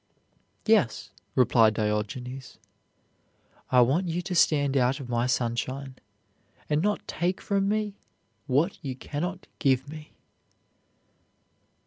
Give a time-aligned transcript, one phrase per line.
[0.65, 2.57] "Yes," replied Diogenes,
[3.69, 5.93] "I want you to stand out of my sunshine
[6.67, 7.93] and not take from me
[8.47, 10.13] what you can not give me."